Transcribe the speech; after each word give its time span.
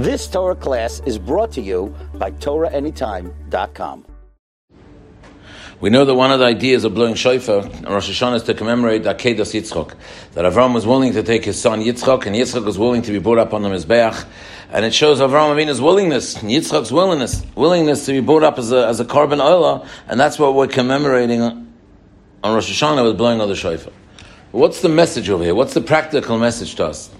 This 0.00 0.26
Torah 0.26 0.56
class 0.56 1.02
is 1.04 1.18
brought 1.18 1.52
to 1.52 1.60
you 1.60 1.94
by 2.14 2.30
TorahAnytime.com. 2.30 4.06
We 5.82 5.90
know 5.90 6.06
that 6.06 6.14
one 6.14 6.32
of 6.32 6.38
the 6.38 6.46
ideas 6.46 6.84
of 6.84 6.94
blowing 6.94 7.14
shofar 7.14 7.64
on 7.64 7.82
Rosh 7.82 8.08
Hashanah 8.08 8.36
is 8.36 8.42
to 8.44 8.54
commemorate 8.54 9.02
Akedas 9.02 9.52
Yitzchok. 9.52 9.94
That 10.32 10.50
Avram 10.50 10.72
was 10.72 10.86
willing 10.86 11.12
to 11.12 11.22
take 11.22 11.44
his 11.44 11.60
son 11.60 11.82
Yitzchok, 11.82 12.24
and 12.24 12.34
Yitzchok 12.34 12.64
was 12.64 12.78
willing 12.78 13.02
to 13.02 13.12
be 13.12 13.18
brought 13.18 13.36
up 13.36 13.52
on 13.52 13.60
the 13.60 13.68
Mizbeach. 13.68 14.26
And 14.72 14.86
it 14.86 14.94
shows 14.94 15.20
Avram 15.20 15.54
Avinu's 15.54 15.82
willingness, 15.82 16.36
Yitzchok's 16.36 16.90
willingness, 16.90 17.44
willingness 17.54 18.06
to 18.06 18.12
be 18.12 18.20
brought 18.20 18.42
up 18.42 18.58
as 18.58 18.72
a, 18.72 18.86
as 18.86 19.00
a 19.00 19.04
Korban 19.04 19.38
Oilah, 19.38 19.86
and 20.08 20.18
that's 20.18 20.38
what 20.38 20.54
we're 20.54 20.66
commemorating 20.66 21.42
on 21.42 21.68
Rosh 22.42 22.72
Hashanah 22.72 23.04
with 23.04 23.18
blowing 23.18 23.42
of 23.42 23.50
the 23.50 23.54
shofar. 23.54 23.92
What's 24.52 24.80
the 24.80 24.88
message 24.88 25.28
over 25.28 25.44
here? 25.44 25.54
What's 25.54 25.74
the 25.74 25.82
practical 25.82 26.38
message 26.38 26.76
to 26.76 26.86
us? 26.86 27.10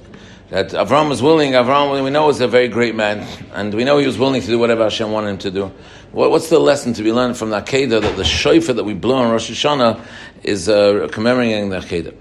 That 0.50 0.70
Avram 0.70 1.08
was 1.08 1.22
willing, 1.22 1.52
Avram, 1.52 2.02
we 2.02 2.10
know, 2.10 2.26
was 2.26 2.40
a 2.40 2.48
very 2.48 2.66
great 2.66 2.96
man, 2.96 3.24
and 3.52 3.72
we 3.72 3.84
know 3.84 3.98
he 3.98 4.06
was 4.06 4.18
willing 4.18 4.40
to 4.40 4.46
do 4.48 4.58
whatever 4.58 4.82
Hashem 4.82 5.12
wanted 5.12 5.30
him 5.30 5.38
to 5.38 5.50
do. 5.52 5.72
What, 6.10 6.32
what's 6.32 6.48
the 6.48 6.58
lesson 6.58 6.92
to 6.94 7.04
be 7.04 7.12
learned 7.12 7.36
from 7.36 7.50
the 7.50 7.60
Akedah 7.60 8.00
that 8.02 8.16
the 8.16 8.24
shofar 8.24 8.74
that 8.74 8.82
we 8.82 8.92
blow 8.92 9.14
on 9.18 9.30
Rosh 9.30 9.48
Hashanah 9.48 10.04
is 10.42 10.68
uh, 10.68 11.06
commemorating 11.12 11.70
the 11.70 11.78
Akedah? 11.78 12.16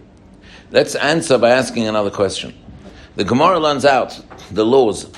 Let's 0.69 0.93
answer 0.93 1.39
by 1.39 1.49
asking 1.49 1.87
another 1.87 2.11
question. 2.11 2.53
The 3.15 3.23
Gemara 3.23 3.59
learns 3.59 3.83
out 3.83 4.21
the 4.51 4.63
laws 4.63 5.11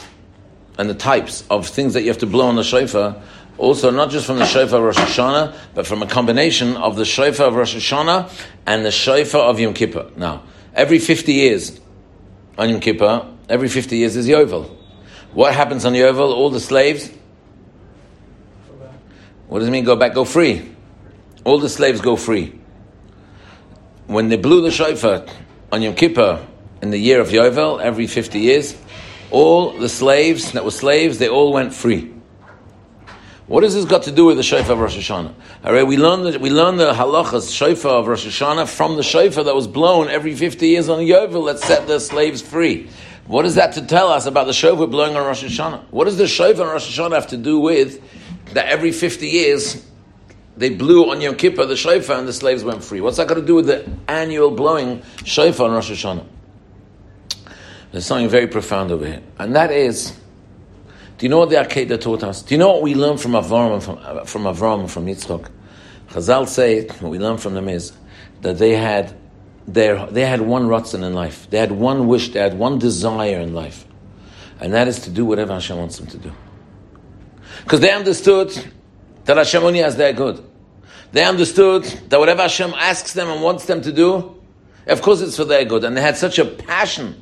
and 0.77 0.89
the 0.89 0.95
types 0.95 1.43
of 1.49 1.67
things 1.67 1.95
that 1.95 2.03
you 2.03 2.07
have 2.07 2.19
to 2.19 2.25
blow 2.25 2.47
on 2.47 2.55
the 2.55 2.63
shofar, 2.63 3.21
also 3.57 3.91
not 3.91 4.09
just 4.09 4.25
from 4.25 4.37
the 4.37 4.45
shofar 4.45 4.79
of 4.79 4.85
Rosh 4.85 4.97
Hashanah, 4.97 5.57
but 5.73 5.85
from 5.85 6.01
a 6.01 6.07
combination 6.07 6.77
of 6.77 6.95
the 6.95 7.03
shofar 7.03 7.47
of 7.47 7.55
Rosh 7.55 7.75
Hashanah 7.75 8.31
and 8.65 8.85
the 8.85 8.91
shofar 8.91 9.41
of 9.41 9.59
Yom 9.59 9.73
Kippur. 9.73 10.09
Now, 10.15 10.43
every 10.73 10.99
50 10.99 11.33
years 11.33 11.81
on 12.57 12.69
Yom 12.69 12.79
Kippur, 12.79 13.27
every 13.49 13.69
50 13.69 13.97
years 13.97 14.15
is 14.15 14.27
Yovel. 14.27 14.69
What 15.33 15.53
happens 15.53 15.85
on 15.85 15.93
Yovel? 15.93 16.33
All 16.33 16.49
the 16.49 16.59
slaves 16.59 17.09
what 19.51 19.59
does 19.59 19.67
it 19.67 19.71
mean 19.71 19.83
go 19.83 19.97
back? 19.97 20.13
Go 20.13 20.23
free. 20.23 20.65
All 21.43 21.59
the 21.59 21.67
slaves 21.67 21.99
go 21.99 22.15
free. 22.15 22.57
When 24.07 24.29
they 24.29 24.37
blew 24.37 24.61
the 24.61 24.71
shofar 24.71 25.25
on 25.73 25.81
Yom 25.81 25.93
Kippur 25.93 26.47
in 26.81 26.89
the 26.89 26.97
year 26.97 27.19
of 27.19 27.27
Yovel, 27.27 27.81
every 27.81 28.07
50 28.07 28.39
years, 28.39 28.77
all 29.29 29.71
the 29.71 29.89
slaves 29.89 30.53
that 30.53 30.63
were 30.63 30.71
slaves, 30.71 31.17
they 31.17 31.27
all 31.27 31.51
went 31.51 31.73
free. 31.73 32.13
What 33.51 33.63
has 33.63 33.73
this 33.73 33.83
got 33.83 34.03
to 34.03 34.13
do 34.13 34.23
with 34.23 34.37
the 34.37 34.43
shofar 34.43 34.71
of 34.71 34.79
Rosh 34.79 34.97
Hashanah? 34.97 35.33
All 35.65 35.73
right, 35.73 35.85
we 35.85 35.97
learn 35.97 36.23
the, 36.23 36.39
we 36.39 36.49
learn 36.49 36.77
the 36.77 36.93
halachas 36.93 37.53
shofar 37.53 37.95
of 37.95 38.07
Rosh 38.07 38.25
Hashanah 38.25 38.65
from 38.65 38.95
the 38.95 39.03
shofar 39.03 39.43
that 39.43 39.53
was 39.53 39.67
blown 39.67 40.07
every 40.07 40.35
50 40.35 40.65
years 40.65 40.87
on 40.87 40.99
Yovel 40.99 41.47
that 41.47 41.59
set 41.59 41.85
the 41.85 41.99
slaves 41.99 42.41
free. 42.41 42.89
What 43.27 43.45
is 43.45 43.55
that 43.55 43.73
to 43.73 43.85
tell 43.85 44.07
us 44.07 44.25
about 44.25 44.47
the 44.47 44.53
shofar 44.53 44.87
blowing 44.87 45.17
on 45.17 45.25
Rosh 45.25 45.43
Hashanah? 45.43 45.83
What 45.91 46.05
does 46.05 46.17
the 46.17 46.29
shofar 46.29 46.65
on 46.65 46.71
Rosh 46.71 46.97
Hashanah 46.97 47.13
have 47.13 47.27
to 47.27 47.35
do 47.35 47.59
with 47.59 48.01
that 48.53 48.67
every 48.67 48.93
50 48.93 49.27
years 49.27 49.85
they 50.55 50.69
blew 50.69 51.11
on 51.11 51.19
Yom 51.19 51.35
Kippur 51.35 51.65
the 51.65 51.75
shofar 51.75 52.19
and 52.19 52.25
the 52.29 52.31
slaves 52.31 52.63
went 52.63 52.81
free. 52.81 53.01
What's 53.01 53.17
that 53.17 53.27
got 53.27 53.33
to 53.33 53.45
do 53.45 53.55
with 53.55 53.67
the 53.67 53.85
annual 54.07 54.51
blowing 54.51 55.01
shofar 55.25 55.67
on 55.67 55.73
Rosh 55.73 55.91
Hashanah? 55.91 56.25
There's 57.91 58.05
something 58.05 58.29
very 58.29 58.47
profound 58.47 58.91
over 58.91 59.05
here, 59.05 59.21
and 59.37 59.53
that 59.57 59.71
is. 59.71 60.20
Do 61.21 61.25
you 61.25 61.29
know 61.29 61.37
what 61.37 61.51
the 61.51 61.57
Akedah 61.57 62.01
taught 62.01 62.23
us? 62.23 62.41
Do 62.41 62.55
you 62.55 62.57
know 62.57 62.69
what 62.69 62.81
we 62.81 62.95
learned 62.95 63.21
from 63.21 63.33
Avram 63.33 63.75
and 63.75 63.83
from, 63.83 63.99
uh, 64.01 64.23
from 64.25 64.45
Avram 64.45 64.79
and 64.79 64.91
from 64.91 65.05
Yitzchok? 65.05 65.51
Chazal 66.09 66.47
say 66.47 66.87
what 66.87 67.11
we 67.11 67.19
learned 67.19 67.39
from 67.39 67.53
them 67.53 67.69
is 67.69 67.93
that 68.41 68.57
they 68.57 68.75
had 68.75 69.15
their, 69.67 70.03
they 70.07 70.25
had 70.25 70.41
one 70.41 70.63
ratzon 70.63 71.03
in 71.03 71.13
life. 71.13 71.47
They 71.51 71.59
had 71.59 71.73
one 71.73 72.07
wish. 72.07 72.29
They 72.29 72.39
had 72.39 72.57
one 72.57 72.79
desire 72.79 73.37
in 73.39 73.53
life, 73.53 73.85
and 74.59 74.73
that 74.73 74.87
is 74.87 74.97
to 75.01 75.11
do 75.11 75.23
whatever 75.23 75.53
Hashem 75.53 75.77
wants 75.77 75.99
them 75.99 76.07
to 76.07 76.17
do. 76.17 76.31
Because 77.65 77.81
they 77.81 77.91
understood 77.91 78.71
that 79.25 79.37
Hashem 79.37 79.63
only 79.63 79.81
has 79.81 79.95
their 79.97 80.13
good. 80.13 80.43
They 81.11 81.23
understood 81.23 81.83
that 81.83 82.19
whatever 82.19 82.41
Hashem 82.41 82.73
asks 82.73 83.13
them 83.13 83.29
and 83.29 83.43
wants 83.43 83.65
them 83.65 83.83
to 83.83 83.91
do, 83.91 84.41
of 84.87 85.03
course 85.03 85.21
it's 85.21 85.37
for 85.37 85.45
their 85.45 85.65
good. 85.65 85.83
And 85.83 85.95
they 85.95 86.01
had 86.01 86.17
such 86.17 86.39
a 86.39 86.45
passion. 86.45 87.21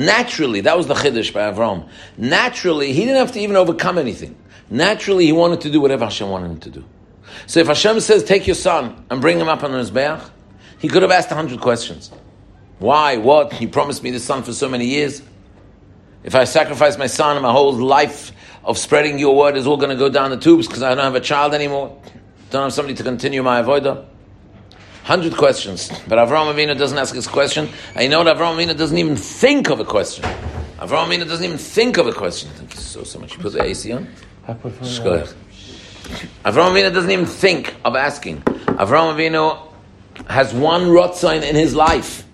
Naturally, 0.00 0.62
that 0.62 0.78
was 0.78 0.86
the 0.86 0.94
Chiddush 0.94 1.30
by 1.30 1.52
Avram. 1.52 1.86
Naturally, 2.16 2.94
he 2.94 3.02
didn't 3.02 3.18
have 3.18 3.32
to 3.32 3.40
even 3.40 3.54
overcome 3.54 3.98
anything. 3.98 4.34
Naturally, 4.70 5.26
he 5.26 5.32
wanted 5.32 5.60
to 5.60 5.70
do 5.70 5.78
whatever 5.78 6.06
Hashem 6.06 6.26
wanted 6.26 6.52
him 6.52 6.60
to 6.60 6.70
do. 6.70 6.84
So 7.46 7.60
if 7.60 7.66
Hashem 7.66 8.00
says, 8.00 8.24
take 8.24 8.46
your 8.46 8.56
son 8.56 9.04
and 9.10 9.20
bring 9.20 9.38
him 9.38 9.46
up 9.46 9.62
on 9.62 9.74
his 9.74 9.90
Mizbeach, 9.90 10.30
he 10.78 10.88
could 10.88 11.02
have 11.02 11.10
asked 11.10 11.30
a 11.32 11.34
hundred 11.34 11.60
questions. 11.60 12.10
Why? 12.78 13.18
What? 13.18 13.60
You 13.60 13.68
promised 13.68 14.02
me 14.02 14.10
this 14.10 14.24
son 14.24 14.42
for 14.42 14.54
so 14.54 14.70
many 14.70 14.86
years. 14.86 15.20
If 16.24 16.34
I 16.34 16.44
sacrifice 16.44 16.96
my 16.96 17.06
son 17.06 17.36
and 17.36 17.42
my 17.42 17.52
whole 17.52 17.74
life 17.74 18.32
of 18.64 18.78
spreading 18.78 19.18
your 19.18 19.36
word 19.36 19.54
is 19.54 19.66
all 19.66 19.76
going 19.76 19.90
to 19.90 19.96
go 19.96 20.08
down 20.08 20.30
the 20.30 20.38
tubes 20.38 20.66
because 20.66 20.82
I 20.82 20.94
don't 20.94 21.04
have 21.04 21.14
a 21.14 21.20
child 21.20 21.52
anymore. 21.52 22.00
Don't 22.48 22.62
have 22.62 22.72
somebody 22.72 22.94
to 22.94 23.02
continue 23.02 23.42
my 23.42 23.60
avodah. 23.60 24.06
Hundred 25.04 25.36
questions, 25.36 25.88
but 26.06 26.18
Avram 26.18 26.52
Avinu 26.54 26.76
doesn't 26.76 26.98
ask 26.98 27.14
his 27.14 27.26
question. 27.26 27.68
I 27.96 28.06
know 28.06 28.22
what? 28.22 28.36
Avram 28.36 28.56
Avinu 28.56 28.76
doesn't 28.76 28.96
even 28.96 29.16
think 29.16 29.70
of 29.70 29.80
a 29.80 29.84
question. 29.84 30.24
Avram 30.78 31.08
Avinu 31.08 31.26
doesn't 31.26 31.44
even 31.44 31.58
think 31.58 31.96
of 31.96 32.06
a 32.06 32.12
question. 32.12 32.50
Thank 32.50 32.74
you 32.74 32.80
so 32.80 33.02
so 33.02 33.18
much. 33.18 33.34
You 33.34 33.40
put 33.40 33.52
the 33.54 33.62
AC 33.62 33.92
on. 33.92 34.08
Avram 34.46 34.72
Avinu 36.44 36.92
doesn't 36.92 37.10
even 37.10 37.26
think 37.26 37.74
of 37.84 37.96
asking. 37.96 38.42
Avram 38.42 39.14
Avinu 39.14 39.72
has 40.28 40.52
one 40.52 40.82
rotzon 40.82 41.42
in 41.42 41.56
his 41.56 41.74
life, 41.74 42.24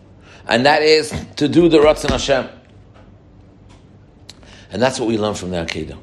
and 0.49 0.67
that 0.67 0.83
is 0.83 1.15
to 1.37 1.49
do 1.49 1.69
the 1.69 1.79
rotzon 1.79 2.11
Hashem. 2.11 2.49
And 4.71 4.83
that's 4.83 4.99
what 4.99 5.09
we 5.09 5.17
learn 5.17 5.35
from 5.35 5.51
the 5.51 5.59
Akedah. 5.59 5.99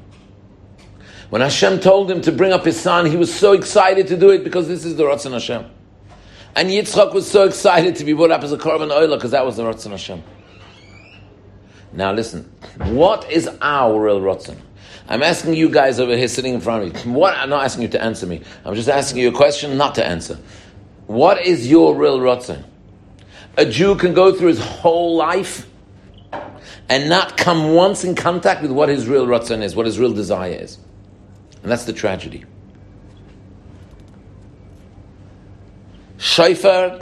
When 1.30 1.42
Hashem 1.42 1.80
told 1.80 2.10
him 2.10 2.20
to 2.22 2.32
bring 2.32 2.52
up 2.52 2.64
his 2.64 2.80
son, 2.80 3.06
he 3.06 3.16
was 3.16 3.34
so 3.34 3.52
excited 3.52 4.06
to 4.08 4.16
do 4.16 4.30
it 4.30 4.44
because 4.44 4.68
this 4.68 4.84
is 4.84 4.96
the 4.96 5.02
Ratzon 5.02 5.32
Hashem. 5.32 5.64
And 6.56 6.70
Yitzchak 6.70 7.12
was 7.12 7.28
so 7.28 7.44
excited 7.44 7.96
to 7.96 8.04
be 8.04 8.12
brought 8.12 8.30
up 8.30 8.42
as 8.42 8.52
a 8.52 8.56
Korban 8.56 8.90
Oilah 8.90 9.16
because 9.16 9.32
that 9.32 9.44
was 9.44 9.56
the 9.56 9.64
Ratzon 9.64 9.90
Hashem. 9.90 10.22
Now 11.92 12.12
listen, 12.12 12.50
what 12.78 13.30
is 13.30 13.48
our 13.60 14.00
real 14.00 14.20
Ratzon? 14.20 14.58
I'm 15.08 15.22
asking 15.22 15.54
you 15.54 15.68
guys 15.68 16.00
over 16.00 16.16
here 16.16 16.28
sitting 16.28 16.54
in 16.54 16.60
front 16.60 16.96
of 16.96 17.06
me. 17.06 17.12
What? 17.12 17.34
I'm 17.36 17.50
not 17.50 17.64
asking 17.64 17.82
you 17.82 17.88
to 17.88 18.02
answer 18.02 18.26
me. 18.26 18.42
I'm 18.64 18.74
just 18.74 18.88
asking 18.88 19.20
you 19.22 19.28
a 19.28 19.32
question, 19.32 19.76
not 19.76 19.96
to 19.96 20.06
answer. 20.06 20.38
What 21.06 21.44
is 21.44 21.68
your 21.68 21.94
real 21.94 22.20
Ratzon? 22.20 22.64
A 23.56 23.66
Jew 23.66 23.96
can 23.96 24.14
go 24.14 24.32
through 24.32 24.48
his 24.48 24.60
whole 24.60 25.16
life 25.16 25.68
and 26.88 27.08
not 27.08 27.36
come 27.36 27.74
once 27.74 28.04
in 28.04 28.14
contact 28.14 28.62
with 28.62 28.70
what 28.70 28.88
his 28.88 29.06
real 29.06 29.26
Ratzon 29.26 29.62
is, 29.62 29.76
what 29.76 29.86
his 29.86 29.98
real 29.98 30.12
desire 30.12 30.52
is. 30.52 30.78
And 31.62 31.70
that's 31.70 31.84
the 31.84 31.92
tragedy. 31.92 32.44
Shofar 36.24 37.00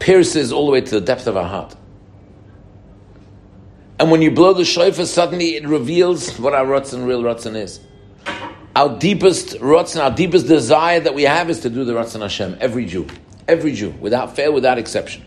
pierces 0.00 0.50
all 0.50 0.66
the 0.66 0.72
way 0.72 0.80
to 0.80 0.90
the 0.90 1.00
depth 1.00 1.28
of 1.28 1.36
our 1.36 1.46
heart. 1.46 1.76
And 4.00 4.10
when 4.10 4.22
you 4.22 4.32
blow 4.32 4.52
the 4.54 4.64
shofar, 4.64 5.06
suddenly 5.06 5.54
it 5.54 5.64
reveals 5.64 6.36
what 6.40 6.52
our 6.52 6.66
Ratzon, 6.66 7.06
real 7.06 7.22
Ratzon 7.22 7.54
is. 7.54 7.78
Our 8.74 8.98
deepest 8.98 9.60
Ratzon, 9.60 10.02
our 10.02 10.10
deepest 10.10 10.48
desire 10.48 10.98
that 10.98 11.14
we 11.14 11.22
have 11.22 11.48
is 11.48 11.60
to 11.60 11.70
do 11.70 11.84
the 11.84 11.92
Ratzon 11.92 12.22
Hashem, 12.22 12.58
every 12.60 12.86
Jew. 12.86 13.06
Every 13.46 13.72
Jew, 13.72 13.90
without 14.00 14.34
fail, 14.34 14.52
without 14.52 14.78
exception. 14.78 15.24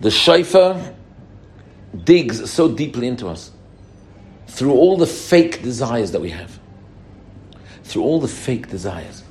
The 0.00 0.10
shofar 0.10 0.92
digs 2.02 2.50
so 2.50 2.68
deeply 2.68 3.06
into 3.06 3.28
us 3.28 3.52
through 4.48 4.72
all 4.72 4.96
the 4.96 5.06
fake 5.06 5.62
desires 5.62 6.10
that 6.10 6.20
we 6.20 6.30
have, 6.30 6.58
through 7.84 8.02
all 8.02 8.18
the 8.18 8.26
fake 8.26 8.68
desires. 8.68 9.23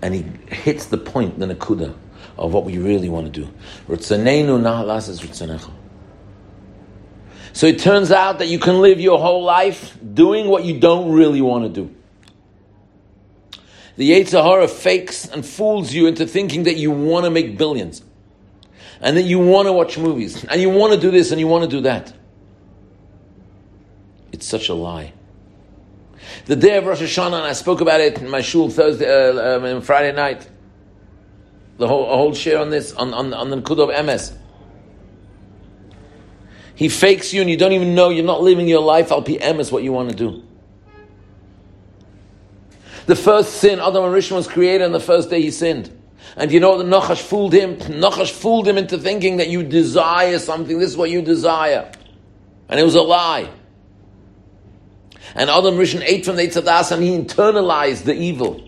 And 0.00 0.14
he 0.14 0.24
hits 0.54 0.86
the 0.86 0.98
point, 0.98 1.38
the 1.38 1.46
nakuda, 1.46 1.94
of 2.36 2.52
what 2.52 2.64
we 2.64 2.78
really 2.78 3.08
want 3.08 3.32
to 3.32 3.40
do. 3.40 3.52
So 7.52 7.66
it 7.66 7.78
turns 7.80 8.12
out 8.12 8.38
that 8.38 8.46
you 8.46 8.58
can 8.58 8.80
live 8.80 9.00
your 9.00 9.18
whole 9.18 9.42
life 9.42 9.96
doing 10.14 10.48
what 10.48 10.64
you 10.64 10.78
don't 10.78 11.12
really 11.12 11.40
want 11.40 11.64
to 11.64 11.70
do. 11.82 11.94
The 13.96 14.12
Yetzer 14.12 14.40
Hara 14.44 14.68
fakes 14.68 15.26
and 15.26 15.44
fools 15.44 15.92
you 15.92 16.06
into 16.06 16.24
thinking 16.24 16.62
that 16.64 16.76
you 16.76 16.92
want 16.92 17.24
to 17.24 17.30
make 17.30 17.58
billions 17.58 18.02
and 19.00 19.16
that 19.16 19.22
you 19.22 19.40
want 19.40 19.66
to 19.66 19.72
watch 19.72 19.98
movies 19.98 20.44
and 20.44 20.60
you 20.60 20.70
want 20.70 20.92
to 20.92 21.00
do 21.00 21.10
this 21.10 21.32
and 21.32 21.40
you 21.40 21.48
want 21.48 21.64
to 21.64 21.70
do 21.70 21.80
that. 21.80 22.12
It's 24.30 24.46
such 24.46 24.68
a 24.68 24.74
lie. 24.74 25.14
The 26.46 26.56
day 26.56 26.76
of 26.76 26.86
Rosh 26.86 27.00
Hashanah, 27.00 27.26
and 27.26 27.46
I 27.46 27.52
spoke 27.52 27.80
about 27.80 28.00
it 28.00 28.18
in 28.18 28.28
my 28.28 28.40
shul 28.40 28.70
Thursday, 28.70 29.08
uh, 29.08 29.58
um, 29.58 29.82
Friday 29.82 30.14
night. 30.14 30.48
The 31.78 31.86
whole, 31.86 32.06
whole 32.06 32.34
share 32.34 32.58
on 32.58 32.70
this, 32.70 32.92
on, 32.92 33.14
on, 33.14 33.32
on 33.32 33.50
the 33.50 33.62
Kud 33.62 33.78
of 33.78 34.04
MS. 34.04 34.32
He 36.74 36.88
fakes 36.88 37.32
you 37.32 37.40
and 37.40 37.50
you 37.50 37.56
don't 37.56 37.72
even 37.72 37.94
know 37.94 38.10
you're 38.10 38.24
not 38.24 38.42
living 38.42 38.68
your 38.68 38.82
life. 38.82 39.08
B'emes 39.08 39.72
what 39.72 39.82
you 39.82 39.92
want 39.92 40.10
to 40.10 40.16
do. 40.16 40.44
The 43.06 43.16
first 43.16 43.54
sin, 43.54 43.80
Adam 43.80 44.04
HaRishon 44.04 44.36
was 44.36 44.46
created 44.46 44.84
on 44.84 44.92
the 44.92 45.00
first 45.00 45.30
day 45.30 45.40
he 45.40 45.50
sinned. 45.50 45.90
And 46.36 46.52
you 46.52 46.60
know 46.60 46.70
what 46.70 46.78
the 46.78 46.84
Nachash 46.84 47.20
fooled 47.20 47.52
him? 47.52 47.76
Nachash 47.76 48.30
fooled 48.30 48.68
him 48.68 48.78
into 48.78 48.98
thinking 48.98 49.38
that 49.38 49.48
you 49.48 49.62
desire 49.62 50.38
something. 50.38 50.78
This 50.78 50.90
is 50.90 50.96
what 50.96 51.10
you 51.10 51.22
desire. 51.22 51.90
And 52.68 52.78
it 52.78 52.82
was 52.84 52.94
a 52.94 53.02
lie. 53.02 53.48
And 55.34 55.50
Adam 55.50 55.76
Rishon 55.76 56.02
ate 56.04 56.24
from 56.24 56.36
the 56.36 56.42
Eitz 56.42 56.60
Hadaas 56.60 56.92
and 56.92 57.02
he 57.02 57.16
internalized 57.16 58.04
the 58.04 58.14
evil. 58.14 58.66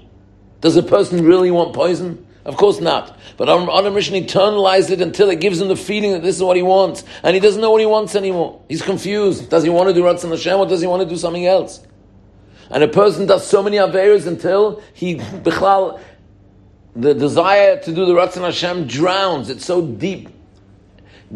Does 0.60 0.76
a 0.76 0.82
person 0.82 1.24
really 1.24 1.50
want 1.50 1.74
poison? 1.74 2.26
Of 2.44 2.56
course 2.56 2.80
not. 2.80 3.18
But 3.36 3.48
Adam 3.48 3.94
Rishon 3.94 4.26
internalized 4.26 4.90
it 4.90 5.00
until 5.00 5.30
it 5.30 5.40
gives 5.40 5.60
him 5.60 5.68
the 5.68 5.76
feeling 5.76 6.12
that 6.12 6.22
this 6.22 6.36
is 6.36 6.42
what 6.42 6.56
he 6.56 6.62
wants. 6.62 7.04
And 7.22 7.34
he 7.34 7.40
doesn't 7.40 7.60
know 7.60 7.70
what 7.70 7.80
he 7.80 7.86
wants 7.86 8.14
anymore. 8.14 8.62
He's 8.68 8.82
confused. 8.82 9.50
Does 9.50 9.62
he 9.62 9.70
want 9.70 9.88
to 9.88 9.94
do 9.94 10.02
Ratzon 10.02 10.30
Hashem 10.30 10.58
or 10.58 10.66
does 10.66 10.80
he 10.80 10.86
want 10.86 11.02
to 11.02 11.08
do 11.08 11.16
something 11.16 11.46
else? 11.46 11.86
And 12.70 12.82
a 12.82 12.88
person 12.88 13.26
does 13.26 13.46
so 13.46 13.62
many 13.62 13.78
Averas 13.78 14.26
until 14.26 14.82
he, 14.94 15.16
Bichlal, 15.16 16.00
the 16.94 17.14
desire 17.14 17.80
to 17.80 17.92
do 17.92 18.06
the 18.06 18.14
Ratzon 18.14 18.42
Hashem 18.42 18.86
drowns. 18.86 19.50
It's 19.50 19.64
so 19.64 19.84
deep, 19.84 20.28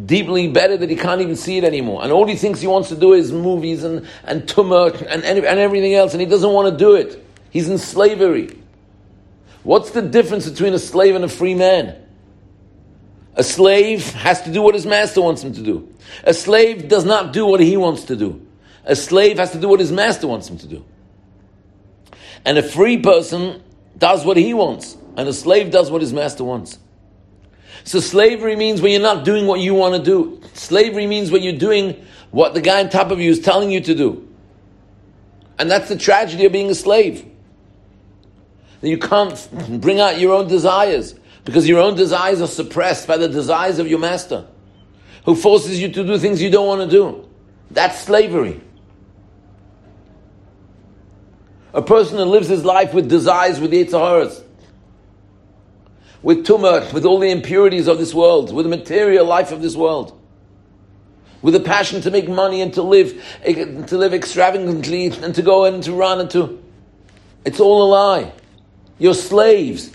deeply 0.06 0.46
embedded 0.46 0.80
that 0.80 0.90
he 0.90 0.96
can't 0.96 1.20
even 1.20 1.36
see 1.36 1.56
it 1.56 1.64
anymore. 1.64 2.02
And 2.02 2.12
all 2.12 2.26
he 2.26 2.36
thinks 2.36 2.60
he 2.60 2.66
wants 2.66 2.88
to 2.88 2.96
do 2.96 3.12
is 3.12 3.30
movies 3.30 3.84
and, 3.84 4.06
and 4.24 4.42
tumah 4.42 5.00
and, 5.02 5.24
and, 5.24 5.44
and 5.44 5.58
everything 5.58 5.94
else, 5.94 6.12
and 6.12 6.20
he 6.20 6.26
doesn't 6.26 6.52
want 6.52 6.72
to 6.72 6.76
do 6.76 6.94
it. 6.94 7.24
He's 7.50 7.68
in 7.68 7.78
slavery. 7.78 8.58
What's 9.62 9.90
the 9.90 10.02
difference 10.02 10.48
between 10.48 10.74
a 10.74 10.78
slave 10.78 11.14
and 11.14 11.24
a 11.24 11.28
free 11.28 11.54
man? 11.54 11.96
A 13.36 13.42
slave 13.42 14.12
has 14.12 14.42
to 14.42 14.52
do 14.52 14.62
what 14.62 14.74
his 14.74 14.86
master 14.86 15.20
wants 15.20 15.42
him 15.42 15.52
to 15.54 15.62
do. 15.62 15.94
A 16.24 16.34
slave 16.34 16.88
does 16.88 17.04
not 17.04 17.32
do 17.32 17.46
what 17.46 17.60
he 17.60 17.76
wants 17.76 18.04
to 18.04 18.16
do. 18.16 18.46
A 18.84 18.94
slave 18.94 19.38
has 19.38 19.52
to 19.52 19.60
do 19.60 19.68
what 19.68 19.80
his 19.80 19.90
master 19.90 20.26
wants 20.26 20.48
him 20.48 20.58
to 20.58 20.66
do. 20.66 20.84
And 22.44 22.58
a 22.58 22.62
free 22.62 22.98
person 22.98 23.62
does 23.96 24.24
what 24.24 24.36
he 24.36 24.52
wants, 24.54 24.96
and 25.16 25.28
a 25.28 25.32
slave 25.32 25.70
does 25.70 25.90
what 25.90 26.02
his 26.02 26.12
master 26.12 26.44
wants. 26.44 26.78
So 27.84 28.00
slavery 28.00 28.56
means 28.56 28.80
when 28.80 28.92
you're 28.92 29.00
not 29.00 29.24
doing 29.24 29.46
what 29.46 29.60
you 29.60 29.74
want 29.74 29.94
to 29.94 30.02
do. 30.02 30.40
Slavery 30.54 31.06
means 31.06 31.30
when 31.30 31.42
you're 31.42 31.52
doing 31.52 32.04
what 32.30 32.54
the 32.54 32.60
guy 32.60 32.82
on 32.82 32.88
top 32.88 33.10
of 33.10 33.20
you 33.20 33.30
is 33.30 33.40
telling 33.40 33.70
you 33.70 33.80
to 33.82 33.94
do. 33.94 34.28
And 35.58 35.70
that's 35.70 35.88
the 35.88 35.96
tragedy 35.96 36.46
of 36.46 36.52
being 36.52 36.70
a 36.70 36.74
slave 36.74 37.24
that 38.80 38.88
you 38.88 38.98
can't 38.98 39.80
bring 39.80 40.00
out 40.00 40.18
your 40.18 40.34
own 40.34 40.48
desires 40.48 41.14
because 41.44 41.68
your 41.68 41.80
own 41.80 41.94
desires 41.94 42.40
are 42.40 42.46
suppressed 42.46 43.06
by 43.06 43.16
the 43.16 43.28
desires 43.28 43.78
of 43.78 43.86
your 43.86 43.98
master, 43.98 44.46
who 45.24 45.34
forces 45.34 45.80
you 45.80 45.88
to 45.88 46.04
do 46.04 46.18
things 46.18 46.42
you 46.42 46.50
don't 46.50 46.66
want 46.66 46.82
to 46.82 46.88
do. 46.88 47.28
That's 47.70 47.98
slavery. 48.00 48.60
A 51.72 51.82
person 51.82 52.16
that 52.16 52.26
lives 52.26 52.48
his 52.48 52.64
life 52.64 52.94
with 52.94 53.08
desires, 53.08 53.58
with 53.58 53.72
Yitzharas, 53.72 54.42
with 56.24 56.46
tumah, 56.46 56.90
with 56.94 57.04
all 57.04 57.18
the 57.18 57.30
impurities 57.30 57.86
of 57.86 57.98
this 57.98 58.14
world, 58.14 58.52
with 58.52 58.64
the 58.64 58.70
material 58.70 59.26
life 59.26 59.52
of 59.52 59.60
this 59.60 59.76
world, 59.76 60.18
with 61.42 61.54
a 61.54 61.60
passion 61.60 62.00
to 62.00 62.10
make 62.10 62.26
money 62.28 62.62
and 62.62 62.72
to 62.72 62.82
live, 62.82 63.22
to 63.44 63.98
live 63.98 64.14
extravagantly 64.14 65.08
and 65.08 65.34
to 65.34 65.42
go 65.42 65.66
and 65.66 65.82
to 65.82 65.92
run 65.92 66.20
and 66.20 66.30
to. 66.30 66.64
It's 67.44 67.60
all 67.60 67.86
a 67.86 67.88
lie. 67.90 68.32
You're 68.98 69.12
slaves. 69.12 69.92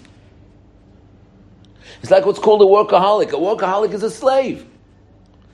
It's 2.03 2.11
like 2.11 2.27
what's 2.27 2.37
called 2.37 2.61
a 2.61 2.65
workaholic. 2.65 3.29
A 3.29 3.35
workaholic 3.35 3.91
is 3.93 4.03
a 4.03 4.11
slave. 4.11 4.67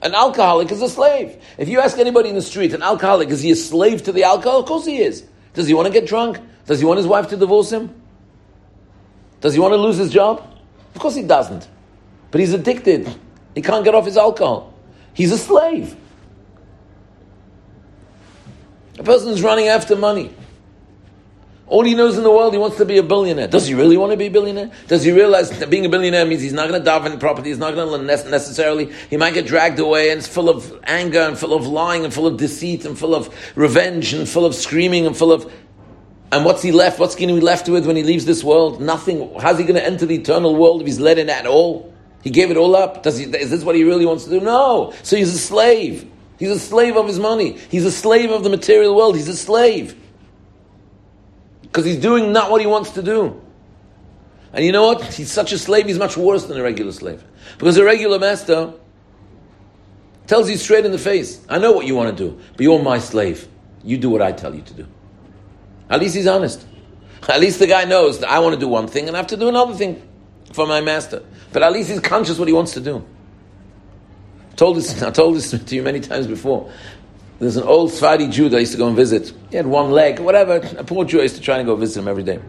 An 0.01 0.13
alcoholic 0.13 0.73
is 0.73 0.81
a 0.81 0.89
slave. 0.89 1.41
If 1.57 1.69
you 1.69 1.79
ask 1.79 1.97
anybody 1.97 2.27
in 2.27 2.35
the 2.35 2.41
street, 2.41 2.73
an 2.73 2.83
alcoholic, 2.83 3.29
is 3.29 3.41
he 3.41 3.51
a 3.51 3.55
slave 3.55 4.03
to 4.03 4.11
the 4.11 4.25
alcohol? 4.25 4.59
Of 4.59 4.65
course 4.65 4.85
he 4.85 4.97
is. 4.97 5.25
Does 5.53 5.67
he 5.67 5.73
want 5.73 5.87
to 5.87 5.93
get 5.93 6.05
drunk? 6.05 6.37
Does 6.65 6.81
he 6.81 6.85
want 6.85 6.97
his 6.97 7.07
wife 7.07 7.29
to 7.29 7.37
divorce 7.37 7.71
him? 7.71 7.95
Does 9.39 9.53
he 9.53 9.61
want 9.61 9.71
to 9.71 9.77
lose 9.77 9.95
his 9.95 10.11
job? 10.11 10.51
Of 10.95 11.01
course 11.01 11.15
he 11.15 11.23
doesn't. 11.23 11.67
But 12.31 12.41
he's 12.41 12.53
addicted. 12.53 13.13
He 13.53 13.61
can't 13.61 13.83
get 13.83 13.93
off 13.93 14.05
his 14.05 14.17
alcohol. 14.17 14.73
He's 15.13 15.31
a 15.31 15.37
slave. 15.37 15.95
A 18.97 19.03
person 19.03 19.29
is 19.29 19.43
running 19.43 19.67
after 19.67 19.95
money. 19.95 20.33
All 21.67 21.83
he 21.83 21.95
knows 21.95 22.15
in 22.15 22.23
the 22.23 22.31
world, 22.31 22.53
he 22.53 22.59
wants 22.59 22.77
to 22.77 22.85
be 22.85 22.99
a 22.99 23.03
billionaire. 23.03 23.47
Does 23.47 23.65
he 23.65 23.73
really 23.73 23.97
want 23.97 24.11
to 24.11 24.17
be 24.17 24.27
a 24.27 24.31
billionaire? 24.31 24.69
Does 24.87 25.03
he 25.03 25.11
realize 25.11 25.49
that 25.57 25.69
being 25.69 25.85
a 25.85 25.89
billionaire 25.89 26.23
means 26.25 26.41
he's 26.41 26.53
not 26.53 26.69
going 26.69 26.81
to 26.83 26.89
daven 26.89 27.19
property, 27.19 27.49
he's 27.49 27.57
not 27.57 27.73
going 27.73 27.89
to 27.89 28.05
necessarily, 28.05 28.91
he 29.09 29.17
might 29.17 29.33
get 29.33 29.47
dragged 29.47 29.79
away 29.79 30.11
and 30.11 30.19
it's 30.19 30.27
full 30.27 30.47
of 30.47 30.79
anger 30.83 31.21
and 31.21 31.37
full 31.37 31.53
of 31.53 31.65
lying 31.65 32.05
and 32.05 32.13
full 32.13 32.27
of 32.27 32.37
deceit 32.37 32.85
and 32.85 32.97
full 32.97 33.15
of 33.15 33.33
revenge 33.55 34.13
and 34.13 34.29
full 34.29 34.45
of 34.45 34.53
screaming 34.53 35.07
and 35.07 35.17
full 35.17 35.31
of. 35.31 35.51
And 36.31 36.43
what's 36.43 36.61
he 36.61 36.71
left? 36.71 36.99
What's 36.99 37.15
going 37.15 37.29
to 37.29 37.35
be 37.35 37.41
left 37.41 37.69
with 37.69 37.85
when 37.85 37.95
he 37.95 38.03
leaves 38.03 38.25
this 38.25 38.43
world? 38.43 38.81
Nothing. 38.81 39.33
How's 39.39 39.57
he 39.57 39.63
going 39.63 39.75
to 39.75 39.85
enter 39.85 40.05
the 40.05 40.15
eternal 40.15 40.55
world 40.55 40.81
if 40.81 40.87
he's 40.87 40.99
let 40.99 41.17
in 41.17 41.29
at 41.29 41.45
all? 41.45 41.93
He 42.23 42.29
gave 42.29 42.51
it 42.51 42.57
all 42.57 42.75
up. 42.75 43.03
Does 43.03 43.17
he, 43.17 43.25
is 43.25 43.51
this 43.51 43.63
what 43.63 43.75
he 43.75 43.83
really 43.83 44.05
wants 44.05 44.23
to 44.25 44.31
do? 44.31 44.39
No. 44.39 44.93
So 45.03 45.15
he's 45.15 45.33
a 45.33 45.37
slave. 45.37 46.09
He's 46.37 46.49
a 46.49 46.59
slave 46.59 46.97
of 46.97 47.07
his 47.07 47.19
money. 47.19 47.57
He's 47.69 47.85
a 47.85 47.91
slave 47.91 48.31
of 48.31 48.43
the 48.43 48.49
material 48.49 48.95
world. 48.95 49.15
He's 49.15 49.27
a 49.27 49.37
slave 49.37 49.95
because 51.75 51.83
he's 51.83 51.97
doing 51.97 52.31
not 52.31 52.49
what 52.49 52.61
he 52.61 52.67
wants 52.67 52.91
to 52.91 53.03
do. 53.03 53.41
And 54.53 54.63
you 54.63 54.71
know 54.71 54.85
what? 54.85 55.03
He's 55.13 55.29
such 55.29 55.51
a 55.51 55.57
slave, 55.57 55.87
he's 55.87 55.99
much 55.99 56.15
worse 56.15 56.45
than 56.45 56.57
a 56.57 56.63
regular 56.63 56.93
slave. 56.93 57.21
Because 57.57 57.75
a 57.75 57.83
regular 57.83 58.17
master 58.17 58.71
tells 60.25 60.49
you 60.49 60.55
straight 60.55 60.85
in 60.85 60.93
the 60.93 60.97
face, 60.97 61.45
I 61.49 61.59
know 61.59 61.73
what 61.73 61.85
you 61.85 61.93
want 61.93 62.17
to 62.17 62.29
do, 62.29 62.39
but 62.53 62.61
you're 62.61 62.81
my 62.81 62.99
slave. 62.99 63.49
You 63.83 63.97
do 63.97 64.09
what 64.09 64.21
I 64.21 64.31
tell 64.31 64.55
you 64.55 64.61
to 64.61 64.73
do. 64.73 64.87
At 65.89 65.99
least 65.99 66.15
he's 66.15 66.27
honest. 66.27 66.65
At 67.27 67.39
least 67.39 67.59
the 67.59 67.67
guy 67.67 67.85
knows 67.85 68.19
that 68.19 68.29
I 68.29 68.39
want 68.39 68.53
to 68.53 68.59
do 68.59 68.67
one 68.67 68.87
thing 68.87 69.07
and 69.07 69.15
I 69.15 69.19
have 69.19 69.27
to 69.27 69.37
do 69.37 69.49
another 69.49 69.73
thing 69.73 70.01
for 70.53 70.67
my 70.67 70.81
master. 70.81 71.23
But 71.53 71.63
at 71.63 71.71
least 71.73 71.89
he's 71.89 71.99
conscious 71.99 72.37
what 72.37 72.47
he 72.47 72.53
wants 72.53 72.73
to 72.73 72.81
do. 72.81 73.05
I 74.51 74.55
told 74.55 74.77
this, 74.77 75.01
I 75.01 75.11
told 75.11 75.35
this 75.35 75.51
to 75.51 75.75
you 75.75 75.81
many 75.81 75.99
times 75.99 76.27
before. 76.27 76.71
There's 77.39 77.57
an 77.57 77.63
old 77.63 77.91
Sephardi 77.91 78.29
Jew 78.29 78.47
that 78.49 78.57
I 78.57 78.59
used 78.61 78.71
to 78.71 78.77
go 78.77 78.87
and 78.87 78.95
visit. 78.95 79.33
He 79.49 79.57
had 79.57 79.67
one 79.67 79.91
leg, 79.91 80.19
whatever. 80.19 80.55
A 80.77 80.83
poor 80.83 81.03
Jew, 81.03 81.19
I 81.19 81.23
used 81.23 81.35
to 81.35 81.41
try 81.41 81.57
and 81.57 81.65
go 81.65 81.75
visit 81.75 81.99
him 81.99 82.07
every 82.07 82.23
day. 82.23 82.39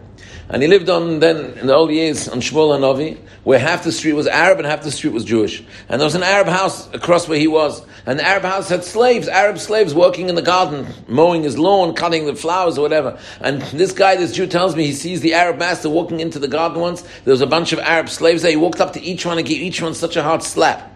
And 0.49 0.63
he 0.63 0.69
lived 0.69 0.89
on 0.89 1.19
then 1.19 1.59
in 1.59 1.67
the 1.67 1.75
old 1.75 1.91
years 1.91 2.29
on 2.29 2.41
Shmuel 2.41 2.79
Hanavi, 2.79 3.19
where 3.43 3.59
half 3.59 3.83
the 3.83 3.91
street 3.91 4.13
was 4.13 4.29
Arab 4.29 4.59
and 4.59 4.67
half 4.67 4.83
the 4.83 4.93
street 4.93 5.13
was 5.13 5.25
Jewish. 5.25 5.61
And 5.89 6.01
there 6.01 6.07
was 6.07 6.15
an 6.15 6.23
Arab 6.23 6.47
house 6.47 6.93
across 6.95 7.29
where 7.29 7.39
he 7.39 7.49
was. 7.49 7.85
And 8.07 8.21
the 8.21 8.25
Arab 8.25 8.45
house 8.45 8.69
had 8.69 8.85
slaves, 8.85 9.27
Arab 9.27 9.59
slaves 9.59 9.93
working 9.93 10.29
in 10.29 10.37
the 10.37 10.43
garden, 10.43 10.87
mowing 11.09 11.43
his 11.43 11.59
lawn, 11.59 11.95
cutting 11.95 12.27
the 12.27 12.37
flowers 12.37 12.79
or 12.79 12.83
whatever. 12.83 13.19
And 13.41 13.61
this 13.63 13.93
guy, 13.93 14.15
this 14.15 14.33
Jew 14.33 14.47
tells 14.47 14.77
me 14.77 14.87
he 14.87 14.93
sees 14.93 15.21
the 15.21 15.35
Arab 15.35 15.59
master 15.59 15.91
walking 15.91 16.21
into 16.21 16.39
the 16.39 16.49
garden 16.49 16.81
once. 16.81 17.03
There 17.25 17.33
was 17.33 17.41
a 17.41 17.47
bunch 17.47 17.73
of 17.73 17.81
Arab 17.81 18.09
slaves 18.09 18.43
there. 18.43 18.53
He 18.53 18.57
walked 18.57 18.81
up 18.81 18.93
to 18.93 19.03
each 19.03 19.27
one 19.27 19.39
and 19.39 19.47
gave 19.47 19.61
each 19.61 19.83
one 19.83 19.95
such 19.95 20.15
a 20.15 20.23
hard 20.23 20.45
slap. 20.45 20.93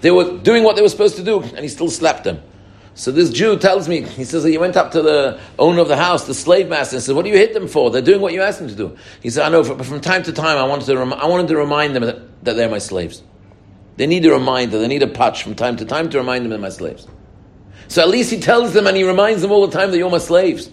They 0.00 0.10
were 0.10 0.38
doing 0.38 0.64
what 0.64 0.74
they 0.74 0.82
were 0.82 0.88
supposed 0.88 1.16
to 1.16 1.22
do, 1.22 1.42
and 1.42 1.58
he 1.60 1.68
still 1.68 1.90
slapped 1.90 2.24
them. 2.24 2.42
So 2.94 3.12
this 3.12 3.30
Jew 3.30 3.56
tells 3.56 3.88
me, 3.88 4.02
he 4.02 4.24
says 4.24 4.44
he 4.44 4.58
went 4.58 4.76
up 4.76 4.92
to 4.92 5.02
the 5.02 5.40
owner 5.58 5.80
of 5.80 5.88
the 5.88 5.96
house, 5.96 6.26
the 6.26 6.34
slave 6.34 6.68
master, 6.68 6.96
and 6.96 7.02
said, 7.02 7.14
"What 7.14 7.24
do 7.24 7.30
you 7.30 7.36
hit 7.36 7.54
them 7.54 7.68
for? 7.68 7.90
They're 7.90 8.02
doing 8.02 8.20
what 8.20 8.32
you 8.32 8.42
asked 8.42 8.58
them 8.58 8.68
to 8.68 8.74
do." 8.74 8.96
He 9.22 9.30
said, 9.30 9.46
"I 9.46 9.48
know, 9.48 9.62
but 9.62 9.86
from 9.86 10.00
time 10.00 10.22
to 10.24 10.32
time, 10.32 10.58
I 10.58 10.64
wanted 10.64 10.86
to, 10.86 10.98
rem- 10.98 11.14
I 11.14 11.26
wanted 11.26 11.48
to 11.48 11.56
remind 11.56 11.94
them 11.94 12.04
that, 12.04 12.44
that 12.44 12.56
they're 12.56 12.68
my 12.68 12.78
slaves. 12.78 13.22
They 13.96 14.06
need 14.06 14.26
a 14.26 14.32
reminder. 14.32 14.78
They 14.78 14.88
need 14.88 15.02
a 15.02 15.06
patch 15.06 15.42
from 15.42 15.54
time 15.54 15.76
to 15.76 15.84
time 15.84 16.10
to 16.10 16.18
remind 16.18 16.44
them 16.44 16.50
they're 16.50 16.58
my 16.58 16.68
slaves. 16.68 17.06
So 17.88 18.02
at 18.02 18.08
least 18.08 18.30
he 18.30 18.40
tells 18.40 18.72
them 18.72 18.86
and 18.86 18.96
he 18.96 19.04
reminds 19.04 19.42
them 19.42 19.50
all 19.50 19.66
the 19.66 19.76
time 19.76 19.90
that 19.92 19.98
you're 19.98 20.10
my 20.10 20.18
slaves." 20.18 20.68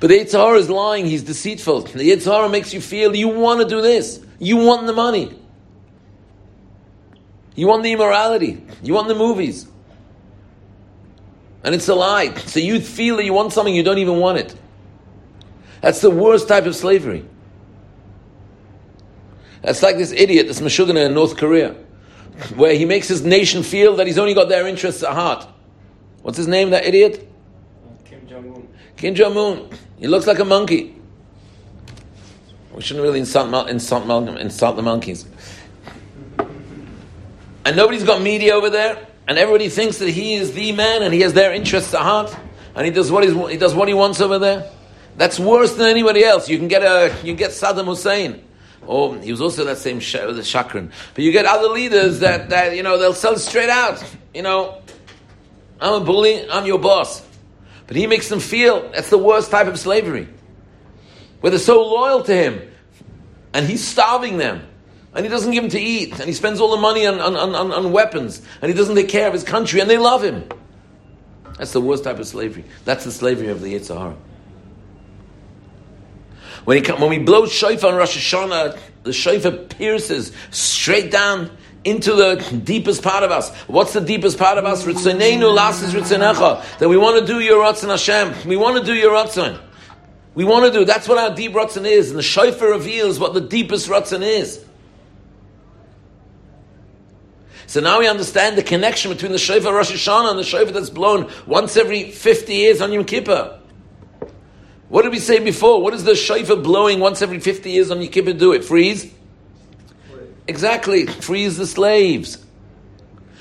But 0.00 0.08
the 0.08 0.18
Yitzhar 0.20 0.56
is 0.58 0.70
lying. 0.70 1.06
He's 1.06 1.22
deceitful. 1.24 1.82
The 1.82 2.10
Yitzhar 2.10 2.50
makes 2.50 2.72
you 2.72 2.80
feel 2.80 3.16
you 3.16 3.28
want 3.28 3.60
to 3.62 3.66
do 3.66 3.80
this. 3.80 4.20
You 4.38 4.58
want 4.58 4.86
the 4.86 4.92
money. 4.92 5.36
You 7.56 7.66
want 7.66 7.82
the 7.82 7.92
immorality. 7.92 8.62
You 8.82 8.94
want 8.94 9.08
the 9.08 9.16
movies. 9.16 9.66
And 11.64 11.74
it's 11.74 11.88
a 11.88 11.94
lie. 11.94 12.34
So 12.34 12.60
you 12.60 12.80
feel 12.80 13.16
that 13.16 13.24
you 13.24 13.32
want 13.32 13.52
something, 13.52 13.74
you 13.74 13.82
don't 13.82 13.98
even 13.98 14.18
want 14.18 14.38
it. 14.38 14.54
That's 15.80 16.00
the 16.00 16.10
worst 16.10 16.48
type 16.48 16.66
of 16.66 16.74
slavery. 16.74 17.24
That's 19.62 19.82
like 19.82 19.96
this 19.96 20.12
idiot, 20.12 20.46
this 20.46 20.60
Meshuggah 20.60 20.94
in 21.04 21.14
North 21.14 21.36
Korea, 21.36 21.74
where 22.54 22.74
he 22.74 22.84
makes 22.84 23.08
his 23.08 23.24
nation 23.24 23.62
feel 23.62 23.96
that 23.96 24.06
he's 24.06 24.18
only 24.18 24.34
got 24.34 24.48
their 24.48 24.66
interests 24.66 25.02
at 25.02 25.12
heart. 25.12 25.46
What's 26.22 26.38
his 26.38 26.46
name, 26.46 26.70
that 26.70 26.86
idiot? 26.86 27.28
Kim 28.04 28.26
Jong 28.28 28.54
Un. 28.54 28.68
Kim 28.96 29.14
Jong 29.14 29.36
Un. 29.36 29.70
He 29.98 30.06
looks 30.06 30.26
like 30.26 30.38
a 30.38 30.44
monkey. 30.44 30.94
We 32.72 32.82
shouldn't 32.82 33.02
really 33.02 33.18
insult, 33.18 33.68
insult, 33.68 34.28
insult 34.38 34.76
the 34.76 34.82
monkeys. 34.82 35.26
And 37.64 37.76
nobody's 37.76 38.04
got 38.04 38.22
media 38.22 38.54
over 38.54 38.70
there, 38.70 39.07
and 39.28 39.38
everybody 39.38 39.68
thinks 39.68 39.98
that 39.98 40.08
he 40.08 40.34
is 40.34 40.52
the 40.54 40.72
man 40.72 41.02
and 41.02 41.12
he 41.12 41.20
has 41.20 41.34
their 41.34 41.52
interests 41.52 41.94
at 41.94 42.00
heart, 42.00 42.34
and 42.74 42.86
he 42.86 42.90
does 42.90 43.12
what 43.12 43.22
he 43.50 43.56
does 43.58 43.74
what 43.74 43.86
he 43.86 43.94
wants 43.94 44.20
over 44.20 44.38
there. 44.38 44.70
That's 45.16 45.38
worse 45.38 45.74
than 45.74 45.86
anybody 45.88 46.24
else. 46.24 46.48
You 46.48 46.58
can 46.58 46.66
get 46.66 46.82
a 46.82 47.14
you 47.22 47.34
get 47.34 47.50
Saddam 47.50 47.84
Hussein. 47.84 48.44
Or 48.86 49.18
he 49.18 49.30
was 49.30 49.42
also 49.42 49.66
that 49.66 49.76
same 49.76 49.98
the 49.98 50.40
Shakran. 50.40 50.90
But 51.14 51.22
you 51.22 51.30
get 51.30 51.44
other 51.44 51.68
leaders 51.68 52.20
that, 52.20 52.48
that 52.48 52.74
you 52.74 52.82
know 52.82 52.96
they'll 52.96 53.12
sell 53.12 53.36
straight 53.36 53.68
out. 53.68 54.02
You 54.32 54.40
know, 54.40 54.80
I'm 55.78 56.02
a 56.02 56.04
bully, 56.04 56.48
I'm 56.50 56.64
your 56.64 56.78
boss. 56.78 57.22
But 57.86 57.96
he 57.96 58.06
makes 58.06 58.30
them 58.30 58.40
feel 58.40 58.90
that's 58.90 59.10
the 59.10 59.18
worst 59.18 59.50
type 59.50 59.66
of 59.66 59.78
slavery. 59.78 60.26
Where 61.40 61.50
they're 61.50 61.58
so 61.58 61.86
loyal 61.86 62.22
to 62.24 62.34
him. 62.34 62.62
And 63.52 63.66
he's 63.66 63.86
starving 63.86 64.38
them. 64.38 64.66
And 65.14 65.24
he 65.24 65.30
doesn't 65.30 65.52
give 65.52 65.64
him 65.64 65.70
to 65.70 65.80
eat, 65.80 66.12
and 66.12 66.24
he 66.24 66.32
spends 66.32 66.60
all 66.60 66.70
the 66.70 66.80
money 66.80 67.06
on, 67.06 67.20
on, 67.20 67.36
on, 67.36 67.72
on 67.72 67.92
weapons, 67.92 68.42
and 68.60 68.70
he 68.70 68.76
doesn't 68.76 68.94
take 68.94 69.08
care 69.08 69.26
of 69.26 69.32
his 69.32 69.44
country, 69.44 69.80
and 69.80 69.88
they 69.88 69.98
love 69.98 70.22
him. 70.22 70.44
That's 71.56 71.72
the 71.72 71.80
worst 71.80 72.04
type 72.04 72.18
of 72.18 72.26
slavery. 72.26 72.64
That's 72.84 73.04
the 73.04 73.10
slavery 73.10 73.48
of 73.48 73.60
the 73.60 73.74
Yitzhahara. 73.74 74.16
When, 76.64 76.76
he 76.76 76.82
come, 76.82 77.00
when 77.00 77.10
we 77.10 77.18
blow 77.18 77.46
shofar 77.46 77.90
on 77.90 77.96
Rosh 77.96 78.16
Hashanah, 78.16 78.78
the 79.02 79.12
shofar 79.12 79.52
pierces 79.52 80.32
straight 80.50 81.10
down 81.10 81.50
into 81.84 82.12
the 82.12 82.60
deepest 82.64 83.02
part 83.02 83.24
of 83.24 83.30
us. 83.30 83.54
What's 83.66 83.94
the 83.94 84.00
deepest 84.00 84.38
part 84.38 84.58
of 84.58 84.66
us? 84.66 84.84
That 84.84 86.88
we 86.88 86.96
want 86.96 87.20
to 87.20 87.26
do 87.26 87.40
your 87.40 87.64
Ratzon 87.64 87.88
Hashem. 87.88 88.48
We 88.48 88.56
want 88.56 88.78
to 88.78 88.84
do 88.84 88.94
your 88.94 89.12
Ratzon. 89.12 89.58
We 90.34 90.44
want 90.44 90.66
to 90.66 90.78
do. 90.78 90.84
That's 90.84 91.08
what 91.08 91.18
our 91.18 91.34
deep 91.34 91.52
Ratzon 91.52 91.86
is. 91.86 92.10
And 92.10 92.18
the 92.18 92.22
shofar 92.22 92.68
reveals 92.68 93.18
what 93.18 93.34
the 93.34 93.40
deepest 93.40 93.88
Ratzon 93.88 94.22
is. 94.22 94.64
So 97.68 97.80
now 97.80 97.98
we 97.98 98.08
understand 98.08 98.56
the 98.56 98.62
connection 98.62 99.12
between 99.12 99.30
the 99.30 99.38
shofar 99.38 99.74
Rosh 99.74 99.92
Hashanah 99.92 100.30
and 100.30 100.38
the 100.38 100.42
shofar 100.42 100.72
that's 100.72 100.88
blown 100.88 101.30
once 101.46 101.76
every 101.76 102.10
50 102.10 102.54
years 102.54 102.80
on 102.80 102.90
Yom 102.90 103.04
Kippur. 103.04 103.60
What 104.88 105.02
did 105.02 105.12
we 105.12 105.18
say 105.18 105.38
before? 105.38 105.82
What 105.82 105.90
does 105.90 106.02
the 106.02 106.16
shofar 106.16 106.56
blowing 106.56 106.98
once 106.98 107.20
every 107.20 107.40
50 107.40 107.70
years 107.70 107.90
on 107.90 108.00
Yom 108.00 108.10
Kippur 108.10 108.32
do? 108.32 108.54
It 108.54 108.64
frees? 108.64 109.12
Exactly, 110.46 111.04
frees 111.04 111.58
the 111.58 111.66
slaves. 111.66 112.42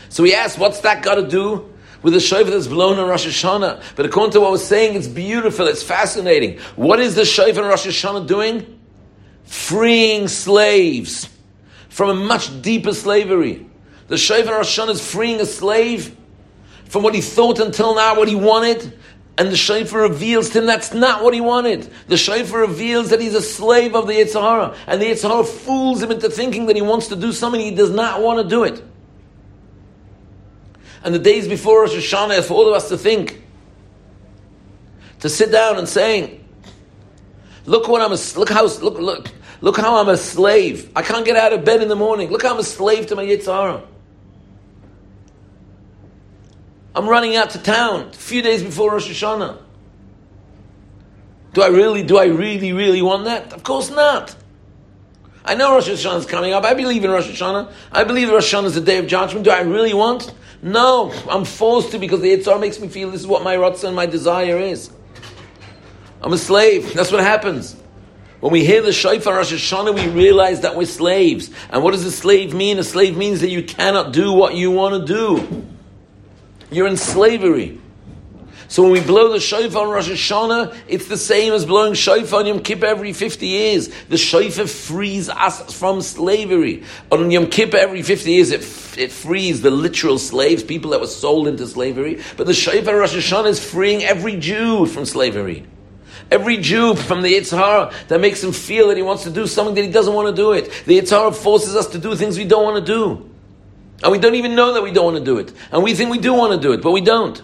So 0.10 0.24
we 0.24 0.36
asked, 0.36 0.60
what's 0.60 0.82
that 0.82 1.04
got 1.04 1.16
to 1.16 1.26
do 1.26 1.74
with 2.04 2.12
the 2.12 2.20
shofar 2.20 2.52
that's 2.52 2.68
blown 2.68 3.00
on 3.00 3.08
Rosh 3.08 3.26
Hashanah? 3.26 3.82
But 3.96 4.06
according 4.06 4.34
to 4.34 4.42
what 4.42 4.50
I 4.50 4.52
was 4.52 4.68
saying, 4.68 4.98
it's 4.98 5.08
beautiful, 5.08 5.68
it's 5.68 5.84
fascinating. 5.84 6.60
What 6.76 7.00
is 7.00 7.16
the 7.16 7.24
shofar 7.24 7.64
on 7.64 7.70
Rosh 7.70 7.88
Hashanah 7.88 8.28
doing? 8.28 8.78
Freeing 9.46 10.28
slaves 10.28 11.30
from 11.88 12.10
a 12.10 12.14
much 12.14 12.62
deeper 12.62 12.94
slavery. 12.94 13.66
The 14.08 14.18
shofar 14.18 14.60
Hashanah 14.60 14.92
is 14.92 15.12
freeing 15.12 15.42
a 15.42 15.46
slave 15.46 16.16
from 16.86 17.04
what 17.04 17.14
he 17.14 17.22
thought 17.22 17.60
until 17.60 17.96
now, 17.96 18.16
what 18.16 18.30
he 18.30 18.36
wanted, 18.36 18.98
and 19.38 19.50
the 19.50 19.58
shofar 19.58 20.02
reveals 20.02 20.50
to 20.52 20.60
him 20.60 20.66
that's 20.66 20.94
not 20.94 21.24
what 21.24 21.34
he 21.34 21.42
wanted. 21.42 21.92
The 22.08 22.18
shofar 22.18 22.62
reveals 22.62 23.10
that 23.10 23.20
he's 23.20 23.36
a 23.36 23.42
slave 23.42 23.96
of 23.96 24.08
the 24.08 24.14
Yitzhahara, 24.14 24.76
and 24.88 25.02
the 25.02 25.08
Yitzhahara 25.08 25.46
fools 25.46 26.02
him 26.02 26.12
into 26.12 26.30
thinking 26.30 26.68
that 26.68 26.76
he 26.76 26.82
wants 26.82 27.08
to 27.10 27.16
do 27.16 27.32
something 27.34 27.60
he 27.60 27.72
does 27.72 27.92
not 27.92 28.22
want 28.22 28.42
to 28.42 28.48
do 28.48 28.64
it. 28.64 28.82
And 31.04 31.14
the 31.14 31.20
days 31.20 31.48
before 31.48 31.82
Rosh 31.82 31.94
Hashanah, 31.94 32.44
for 32.46 32.54
all 32.56 32.68
of 32.68 32.74
us 32.74 32.90
to 32.90 32.98
think, 32.98 33.44
to 35.20 35.30
sit 35.30 35.52
down 35.52 35.78
and 35.78 35.88
saying, 35.88 36.44
"Look 37.66 37.88
what 37.88 38.02
I'm 38.02 38.14
a 38.14 38.18
look 38.38 38.50
how 38.50 38.66
look 38.66 39.00
look 39.00 39.28
look 39.62 39.78
how 39.78 39.98
I'm 39.98 40.10
a 40.10 40.18
slave. 40.18 40.90
I 40.96 41.02
can't 41.02 41.26
get 41.26 41.36
out 41.36 41.54
of 41.54 41.66
bed 41.66 41.82
in 41.82 41.90
the 41.90 41.96
morning. 41.96 42.32
Look 42.32 42.44
how 42.44 42.54
I'm 42.54 42.60
a 42.60 42.64
slave 42.64 43.08
to 43.08 43.16
my 43.16 43.26
Yitzhahara." 43.26 43.84
I'm 46.98 47.08
running 47.08 47.36
out 47.36 47.52
to 47.52 47.60
town 47.60 48.10
a 48.10 48.14
few 48.14 48.42
days 48.42 48.64
before 48.64 48.92
Rosh 48.92 49.08
Hashanah. 49.08 49.62
Do 51.54 51.62
I 51.62 51.68
really, 51.68 52.02
do 52.02 52.18
I 52.18 52.26
really, 52.26 52.74
really 52.74 53.04
want 53.04 53.26
that? 53.26 53.54
Of 53.54 53.62
course 53.62 53.92
not. 53.92 54.36
I 55.46 55.54
know 55.54 55.76
Rosh 55.76 55.88
Hashanah 55.88 56.18
is 56.18 56.26
coming 56.26 56.54
up. 56.54 56.64
I 56.64 56.74
believe 56.74 57.06
in 57.06 57.12
Rosh 57.12 57.30
Hashanah. 57.30 57.72
I 57.92 58.04
believe 58.04 58.32
Rosh 58.32 58.52
Hashanah 58.52 58.66
is 58.66 58.74
the 58.74 58.82
day 58.82 58.98
of 58.98 59.06
judgment. 59.06 59.46
Do 59.46 59.52
I 59.52 59.62
really 59.62 59.94
want? 59.94 60.34
No, 60.64 61.14
I'm 61.30 61.46
forced 61.46 61.92
to 61.92 62.00
because 62.00 62.22
the 62.22 62.36
Yitzhar 62.36 62.60
makes 62.60 62.80
me 62.80 62.88
feel 62.88 63.12
this 63.12 63.22
is 63.22 63.28
what 63.28 63.44
my 63.44 63.56
ratzah 63.58 63.86
and 63.86 63.96
my 63.96 64.08
desire 64.08 64.58
is. 64.58 64.90
I'm 66.24 66.34
a 66.34 66.38
slave. 66.40 66.96
That's 66.96 67.12
what 67.12 67.22
happens. 67.22 67.76
When 68.40 68.52
we 68.52 68.66
hear 68.66 68.82
the 68.82 68.92
shofar 68.92 69.36
Rosh 69.36 69.54
Hashanah, 69.54 69.94
we 69.94 70.08
realize 70.08 70.62
that 70.62 70.76
we're 70.76 70.88
slaves. 70.88 71.52
And 71.70 71.84
what 71.84 71.92
does 71.92 72.06
a 72.06 72.12
slave 72.12 72.56
mean? 72.56 72.80
A 72.80 72.84
slave 72.84 73.16
means 73.16 73.42
that 73.42 73.50
you 73.50 73.62
cannot 73.62 74.14
do 74.14 74.34
what 74.34 74.56
you 74.56 74.72
want 74.72 75.06
to 75.06 75.14
do. 75.14 75.77
You're 76.72 76.88
in 76.88 76.98
slavery. 76.98 77.80
So 78.70 78.84
when 78.84 78.92
we 78.92 79.02
blow 79.02 79.32
the 79.32 79.40
shofar 79.40 79.84
on 79.86 79.90
Rosh 79.90 80.10
Hashanah, 80.10 80.78
it's 80.90 81.08
the 81.08 81.16
same 81.16 81.54
as 81.54 81.66
blowing 81.66 81.94
shofar 81.94 82.42
on 82.42 82.48
Yom 82.48 82.62
Kippur 82.62 82.86
every 82.86 83.14
50 83.14 83.48
years. 83.48 83.90
The 84.10 84.18
shofar 84.18 84.68
frees 84.68 85.30
us 85.30 85.74
from 85.74 86.02
slavery. 86.02 86.84
On 87.10 87.32
Yom 87.32 87.48
Kippur 87.50 87.78
every 87.78 88.02
50 88.02 88.30
years, 88.30 88.52
it, 88.52 88.62
it 88.98 89.12
frees 89.14 89.62
the 89.62 89.72
literal 89.72 90.18
slaves, 90.18 90.64
people 90.64 90.92
that 90.92 91.00
were 91.00 91.08
sold 91.08 91.48
into 91.48 91.66
slavery. 91.66 92.22
But 92.36 92.48
the 92.48 92.54
shofar 92.54 92.98
Rosh 92.98 93.16
Hashanah 93.16 93.48
is 93.48 93.64
freeing 93.64 94.04
every 94.04 94.36
Jew 94.36 94.86
from 94.86 95.06
slavery. 95.06 95.66
Every 96.30 96.58
Jew 96.58 96.94
from 96.96 97.22
the 97.22 97.36
Yitzhar 97.36 97.94
that 98.10 98.20
makes 98.20 98.44
him 98.44 98.52
feel 98.52 98.90
that 98.90 98.98
he 98.98 99.04
wants 99.04 99.24
to 99.24 99.30
do 99.30 99.48
something 99.48 99.76
that 99.76 99.86
he 99.86 99.92
doesn't 99.92 100.14
want 100.14 100.28
to 100.28 100.36
do 100.36 100.52
it. 100.52 100.70
The 100.86 101.00
Yitzhar 101.00 101.34
forces 101.34 101.74
us 101.74 101.88
to 101.88 102.00
do 102.00 102.16
things 102.16 102.38
we 102.38 102.44
don't 102.44 102.66
want 102.66 102.86
to 102.86 102.94
do. 102.94 103.30
And 104.04 104.12
we 104.12 104.20
don't 104.20 104.36
even 104.36 104.56
know 104.56 104.74
that 104.74 104.84
we 104.84 104.92
don't 104.92 105.06
want 105.06 105.18
to 105.18 105.24
do 105.24 105.38
it. 105.38 105.52
And 105.72 105.84
we 105.84 105.94
think 105.94 106.12
we 106.12 106.20
do 106.20 106.34
want 106.34 106.54
to 106.54 106.60
do 106.60 106.74
it, 106.74 106.82
but 106.82 106.92
we 106.92 107.02
don't. 107.02 107.42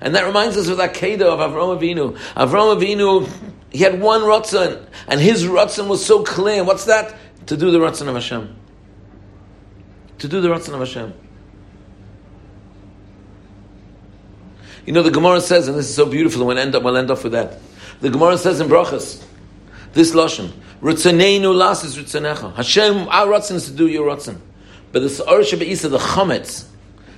And 0.00 0.14
that 0.14 0.24
reminds 0.24 0.56
us 0.56 0.68
of 0.68 0.76
that 0.76 0.94
Kedah 0.94 1.22
of 1.22 1.40
Avram 1.40 1.78
Avinu. 1.78 2.16
Avram 2.34 2.78
Avinu, 2.78 3.28
he 3.70 3.78
had 3.78 4.00
one 4.00 4.20
Ratzon, 4.20 4.86
and 5.08 5.20
his 5.20 5.44
Ratzon 5.44 5.88
was 5.88 6.04
so 6.04 6.22
clear. 6.22 6.62
What's 6.62 6.84
that? 6.84 7.14
To 7.46 7.56
do 7.56 7.70
the 7.70 7.78
Ratzon 7.78 8.08
of 8.08 8.14
Hashem. 8.14 8.54
To 10.18 10.28
do 10.28 10.40
the 10.40 10.48
Ratzon 10.48 10.74
of 10.74 10.80
Hashem. 10.80 11.12
You 14.86 14.92
know, 14.92 15.02
the 15.02 15.10
Gemara 15.10 15.40
says, 15.40 15.66
and 15.66 15.76
this 15.76 15.88
is 15.88 15.94
so 15.96 16.06
beautiful, 16.06 16.46
we'll 16.46 16.58
end 16.58 16.74
up, 16.74 16.82
we'll 16.82 16.96
end 16.96 17.10
up 17.10 17.24
with 17.24 17.32
that. 17.32 17.58
The 18.00 18.10
Gemara 18.10 18.36
says 18.36 18.60
in 18.60 18.68
Brachas, 18.68 19.24
this 19.94 20.14
Lashon, 20.14 20.52
Retzoneinu 20.82 21.54
la'asos. 21.54 22.54
Hashem, 22.54 23.08
our 23.08 23.26
Ratzon 23.26 23.54
is 23.54 23.66
to 23.66 23.72
do 23.72 23.86
your 23.86 24.14
Ratzon. 24.14 24.38
But 24.94 25.02
the 25.02 25.08
Sa'ar 25.08 25.40
Isa, 25.40 25.88
the 25.88 25.98
Chometz, 25.98 26.66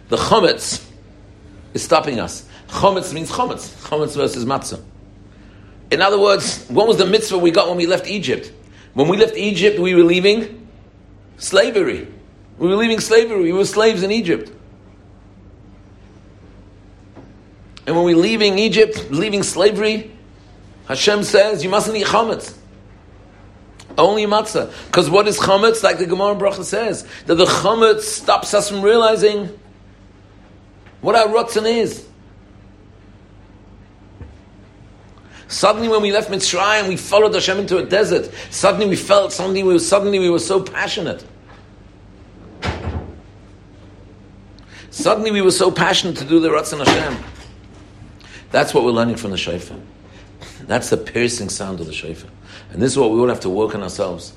the 0.09 0.16
Chometz 0.16 0.83
is 1.75 1.83
stopping 1.83 2.18
us. 2.18 2.49
Chometz 2.68 3.12
means 3.12 3.30
Chometz. 3.30 3.68
Chometz 3.87 4.16
versus 4.16 4.47
Matzah. 4.47 4.83
In 5.90 6.00
other 6.00 6.18
words, 6.18 6.66
what 6.68 6.88
was 6.88 6.97
the 6.97 7.04
mitzvah 7.04 7.37
we 7.37 7.50
got 7.50 7.68
when 7.68 7.76
we 7.76 7.87
left 7.87 8.06
Egypt? 8.06 8.50
When 8.95 9.09
we 9.09 9.18
left 9.18 9.37
Egypt, 9.37 9.78
we 9.78 9.95
were 9.95 10.04
leaving 10.04 10.66
slavery. 11.37 12.09
We 12.56 12.66
were 12.66 12.76
leaving 12.76 12.99
slavery. 12.99 13.42
We 13.42 13.52
were 13.52 13.66
slaves 13.66 14.02
in 14.02 14.11
Egypt. 14.11 14.50
And 17.87 17.95
when 17.95 18.06
we're 18.06 18.16
leaving 18.16 18.59
Egypt, 18.59 19.11
leaving 19.11 19.42
slavery, 19.42 20.11
Hashem 20.88 21.25
says, 21.25 21.62
you 21.62 21.68
mustn't 21.68 21.95
eat 21.95 22.06
chametz. 22.06 22.56
Only 23.99 24.26
matzah. 24.26 24.73
Because 24.87 25.09
what 25.09 25.26
is 25.26 25.38
chametz? 25.38 25.83
Like 25.83 25.99
the 25.99 26.07
Gemara 26.07 26.35
Bracha 26.35 26.65
says, 26.65 27.07
that 27.26 27.37
the 27.37 27.47
chametz 27.47 28.03
stops 28.03 28.53
us 28.53 28.69
from 28.69 28.83
realizing 28.83 29.59
what 31.00 31.15
our 31.15 31.29
rotzen 31.29 31.67
is. 31.67 32.07
Suddenly, 35.49 35.88
when 35.88 36.03
we 36.03 36.12
left 36.12 36.29
Mitzrayim, 36.31 36.81
and 36.81 36.88
we 36.88 36.97
followed 36.97 37.33
Hashem 37.33 37.59
into 37.59 37.79
a 37.79 37.85
desert. 37.85 38.31
Suddenly, 38.50 38.88
we 38.88 38.97
felt 38.97 39.33
suddenly 39.33 39.62
we 39.62 39.75
were, 39.75 39.79
suddenly 39.79 40.19
we 40.19 40.29
were 40.29 40.41
so 40.41 40.61
passionate. 40.61 41.25
Suddenly, 44.91 45.31
we 45.31 45.43
were 45.43 45.53
so 45.53 45.71
passionate 45.71 46.17
to 46.17 46.25
do 46.25 46.41
the 46.41 46.49
Ratzon 46.49 46.85
Hashem. 46.85 47.23
That's 48.50 48.75
what 48.75 48.85
we're 48.85 48.91
learning 48.91 49.17
from 49.17 49.31
the 49.31 49.37
shofar. 49.37 49.79
That's 50.62 50.91
the 50.91 50.97
piercing 50.97 51.49
sound 51.49 51.79
of 51.81 51.87
the 51.87 51.93
shofar. 51.93 52.31
And 52.76 52.83
this 52.83 52.92
is 52.92 52.99
what 52.99 53.11
we 53.11 53.18
all 53.18 53.28
have 53.28 53.40
to 53.40 53.49
work 53.49 53.75
on 53.75 53.83
ourselves. 53.83 54.35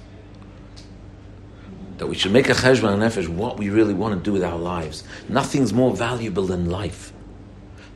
That 1.97 2.07
we 2.07 2.15
should 2.15 2.31
make 2.31 2.47
a 2.47 2.53
cheshbon 2.53 2.97
hanefesh 2.97 3.27
what 3.27 3.57
we 3.57 3.69
really 3.69 3.93
want 3.93 4.17
to 4.17 4.23
do 4.23 4.31
with 4.31 4.45
our 4.45 4.57
lives. 4.57 5.03
Nothing's 5.27 5.73
more 5.73 5.93
valuable 5.93 6.45
than 6.45 6.69
life. 6.69 7.11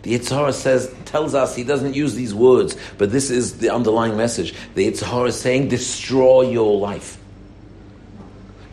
The 0.02 0.20
Yitzhara 0.20 0.52
says, 0.52 0.94
tells 1.06 1.34
us, 1.34 1.56
he 1.56 1.64
doesn't 1.64 1.96
use 1.96 2.16
these 2.16 2.36
words, 2.36 2.76
but 2.98 3.10
this 3.10 3.32
is 3.32 3.60
the 3.60 3.70
underlying 3.70 4.18
message. 4.18 4.54
The 4.76 4.92
Yitzhara 4.92 5.30
is 5.30 5.40
saying, 5.40 5.70
destroy 5.70 6.42
your 6.42 6.78
life. 6.78 7.18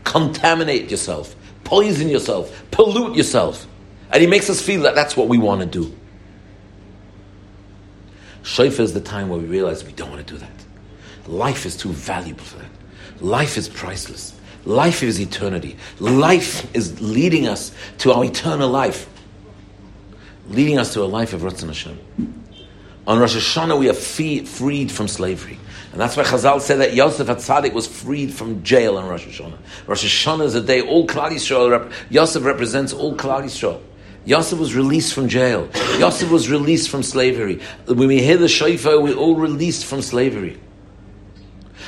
Contaminate 0.03 0.91
yourself. 0.91 1.37
Poison 1.63 2.09
yourself. 2.09 2.65
Pollute 2.73 3.17
yourself. 3.17 3.69
And 4.11 4.21
he 4.21 4.27
makes 4.27 4.51
us 4.51 4.61
feel 4.61 4.83
that 4.83 4.97
that's 4.97 5.17
what 5.17 5.29
we 5.29 5.39
want 5.39 5.61
to 5.61 5.69
do. 5.69 5.97
Shofar 8.43 8.83
is 8.83 8.93
the 8.93 9.01
time 9.01 9.29
where 9.29 9.39
we 9.39 9.47
realize 9.47 9.85
we 9.85 9.93
don't 9.93 10.11
want 10.11 10.27
to 10.27 10.35
do 10.35 10.39
that. 10.41 10.51
Life 11.31 11.65
is 11.65 11.77
too 11.77 11.91
valuable 11.91 12.43
for 12.43 12.59
that. 12.59 13.23
Life 13.23 13.57
is 13.57 13.69
priceless. 13.69 14.35
Life 14.65 15.05
is 15.05 15.21
eternity. 15.21 15.77
Life 16.01 16.75
is 16.75 17.01
leading 17.01 17.47
us 17.47 17.71
to 17.99 18.13
our 18.13 18.25
eternal 18.25 18.69
life, 18.69 19.09
leading 20.49 20.77
us 20.77 20.93
to 20.95 21.03
a 21.03 21.07
life 21.07 21.33
of 21.33 21.43
Ratzon 21.43 21.69
Hashem. 21.69 21.99
On 23.07 23.19
Rosh 23.19 23.37
Hashanah, 23.37 23.79
we 23.79 23.89
are 23.89 23.95
freed 23.95 24.91
from 24.91 25.07
slavery. 25.07 25.59
And 25.93 26.01
that's 26.01 26.17
why 26.17 26.25
Chazal 26.25 26.61
said 26.61 26.81
that 26.81 26.95
Yosef 26.95 27.29
HaTzadik 27.29 27.73
was 27.75 27.87
freed 27.87 28.35
from 28.35 28.63
jail 28.65 28.99
on 28.99 29.09
Rosh 29.09 29.27
Hashanah. 29.27 29.59
Rosh 29.87 30.05
Hashanah 30.05 30.45
is 30.45 30.57
a 30.57 30.61
day 30.61 30.83
all 30.83 31.07
Klal 31.07 31.31
Yisrael, 31.31 31.93
Yosef 32.11 32.45
represents 32.45 32.93
all 32.93 33.15
Klal 33.15 33.45
Yisrael. 33.45 33.81
Yosef 34.25 34.59
was 34.59 34.75
released 34.75 35.15
from 35.15 35.29
jail. 35.29 35.69
Yosef 35.99 36.31
was 36.31 36.51
released 36.51 36.91
from 36.91 37.05
slavery. 37.05 37.61
When 37.87 38.09
we 38.09 38.21
hear 38.21 38.37
the 38.37 38.49
shofar, 38.49 39.01
we're 39.01 39.15
all 39.15 39.37
released 39.37 39.87
from 39.87 40.03
slavery. 40.03 40.59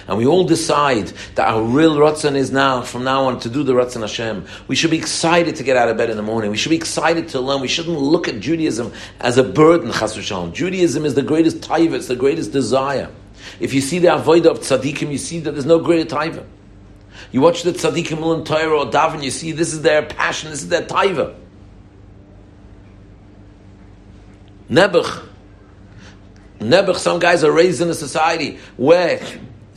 And 0.09 0.19
we 0.19 0.27
all 0.27 0.45
decide 0.45 1.09
that 1.37 1.49
our 1.49 1.63
real 1.63 1.97
Ratzon 1.97 2.35
is 2.35 2.51
now, 2.51 2.83
from 2.83 3.05
now 3.05 3.25
on, 3.25 3.39
to 3.41 3.49
do 3.49 3.63
the 3.63 3.73
Ratzon 3.73 4.01
Hashem, 4.01 4.47
we 4.69 4.75
should 4.75 4.91
be 4.91 4.99
excited 4.99 5.57
to 5.57 5.63
get 5.63 5.77
out 5.77 5.89
of 5.89 5.97
bed 5.97 6.11
in 6.11 6.17
the 6.17 6.23
morning. 6.23 6.51
We 6.51 6.57
should 6.57 6.71
be 6.71 6.77
excited 6.77 7.29
to 7.29 7.41
learn. 7.41 7.61
We 7.61 7.69
shouldn't 7.69 7.99
look 7.99 8.29
at 8.29 8.41
Judaism 8.41 8.93
as 9.21 9.39
a 9.39 9.45
burden, 9.45 9.93
Chas 9.93 10.17
v'shalom. 10.17 10.53
Judaism 10.53 11.05
is 11.05 11.15
the 11.15 11.23
greatest 11.23 11.59
taiva, 11.59 11.95
it's 11.95 12.09
the 12.09 12.17
greatest 12.17 12.53
desire. 12.53 13.11
If 13.61 13.75
you 13.75 13.81
see 13.81 13.99
the 13.99 14.09
avodah 14.09 14.47
of 14.47 14.61
tzaddikim, 14.61 15.11
you 15.11 15.19
see 15.19 15.41
that 15.41 15.53
there's 15.53 15.67
no 15.67 15.79
greater 15.79 16.09
taiva. 16.09 16.45
You 17.31 17.41
watch 17.41 17.63
the 17.63 17.73
tzaddikim 17.73 18.39
in 18.39 18.45
Torah 18.45 18.79
or 18.79 18.87
daven, 18.87 19.23
you 19.23 19.31
see 19.31 19.53
this 19.53 19.73
is 19.73 19.83
their 19.83 20.03
passion, 20.03 20.51
this 20.51 20.63
is 20.63 20.69
their 20.69 20.83
taiva. 20.83 21.37
Nebuch, 24.71 25.29
Nebuch, 26.59 26.97
some 26.97 27.19
guys 27.19 27.45
are 27.45 27.53
raised 27.53 27.81
in 27.81 27.91
a 27.91 27.95
society 27.95 28.59
where 28.77 29.21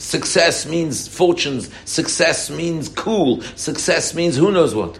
success 0.05 0.67
means 0.67 1.07
fortunes, 1.07 1.69
success 1.85 2.49
means 2.51 2.89
cool, 2.89 3.41
success 3.55 4.13
means 4.13 4.37
who 4.37 4.51
knows 4.51 4.75
what. 4.75 4.99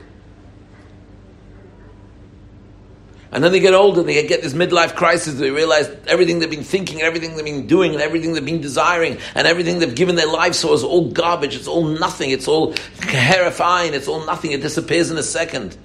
And 3.32 3.44
then 3.44 3.52
they 3.52 3.60
get 3.60 3.74
older, 3.74 4.02
they 4.02 4.26
get 4.26 4.42
this 4.42 4.54
midlife 4.54 4.96
crisis, 4.96 5.36
they 5.36 5.52
realize 5.52 5.90
everything 6.08 6.40
they've 6.40 6.50
been 6.50 6.64
thinking, 6.64 7.02
everything 7.02 7.36
they've 7.36 7.46
been 7.46 7.68
doing, 7.68 7.94
and 7.94 8.02
everything 8.02 8.34
they've 8.34 8.46
been 8.46 8.62
desiring, 8.62 9.20
and 9.36 9.46
everything 9.46 9.80
they've 9.80 9.94
given 9.94 10.16
their 10.16 10.32
lives 10.32 10.62
for 10.62 10.74
is 10.74 10.84
all 10.84 11.12
garbage, 11.12 11.56
it's 11.56 11.68
all 11.68 11.84
nothing, 11.84 12.32
it's 12.32 12.48
all 12.48 12.74
terrifying, 13.02 13.94
it's 13.94 14.08
all 14.08 14.26
nothing, 14.26 14.54
it 14.54 14.62
disappears 14.62 15.12
in 15.12 15.18
a 15.18 15.24
second. 15.24 15.78